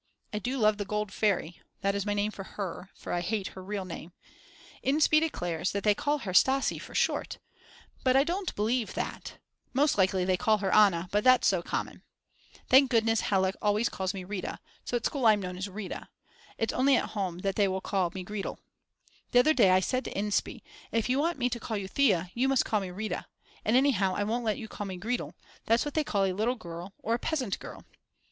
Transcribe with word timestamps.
I 0.33 0.39
do 0.39 0.57
love 0.57 0.79
the 0.79 0.83
Gold 0.83 1.13
Fairy, 1.13 1.61
that 1.81 1.93
is 1.93 2.07
my 2.07 2.15
name 2.15 2.31
for 2.31 2.41
her, 2.43 2.89
for 2.95 3.13
I 3.13 3.21
hate 3.21 3.49
her 3.49 3.63
real 3.63 3.85
name. 3.85 4.13
Inspee 4.83 5.19
declares 5.19 5.73
that 5.73 5.83
they 5.83 5.93
call 5.93 6.17
her 6.17 6.31
Stasi 6.33 6.81
for 6.81 6.95
short, 6.95 7.37
but 8.03 8.15
I 8.15 8.23
don't 8.23 8.55
believe 8.55 8.95
that; 8.95 9.37
most 9.73 9.99
likely 9.99 10.25
they 10.25 10.37
call 10.37 10.57
her 10.57 10.73
Anna, 10.73 11.07
but 11.11 11.23
that's 11.23 11.45
so 11.47 11.61
common. 11.61 12.01
Thank 12.67 12.89
goodness 12.89 13.21
Hella 13.21 13.53
always 13.61 13.89
calls 13.89 14.15
me 14.15 14.23
Rita, 14.23 14.57
so 14.83 14.97
at 14.97 15.05
school 15.05 15.27
I'm 15.27 15.39
known 15.39 15.55
as 15.55 15.69
Rita. 15.69 16.09
It's 16.57 16.73
only 16.73 16.95
at 16.95 17.09
home 17.11 17.37
that 17.45 17.55
they 17.55 17.67
will 17.67 17.79
call 17.79 18.09
me 18.15 18.25
Gretl. 18.25 18.57
The 19.33 19.39
other 19.41 19.53
day 19.53 19.69
I 19.69 19.81
said 19.81 20.03
to 20.05 20.13
Inspee: 20.15 20.63
If 20.91 21.09
you 21.09 21.19
want 21.19 21.37
me 21.37 21.47
to 21.47 21.59
call 21.59 21.77
you 21.77 21.87
Thea 21.87 22.31
you 22.33 22.47
must 22.49 22.65
call 22.65 22.79
me 22.79 22.89
Rita; 22.89 23.27
and 23.63 23.77
anyhow 23.77 24.15
I 24.15 24.23
won't 24.23 24.45
let 24.45 24.57
you 24.57 24.67
call 24.67 24.87
me 24.87 24.97
Gretl, 24.97 25.33
that's 25.67 25.85
what 25.85 25.93
they 25.93 26.03
call 26.03 26.23
a 26.25 26.33
little 26.33 26.55
girl 26.55 26.91
or 27.03 27.13
a 27.13 27.19
peasant 27.19 27.59
girl. 27.59 27.85